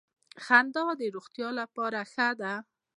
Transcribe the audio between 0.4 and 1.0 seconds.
خندا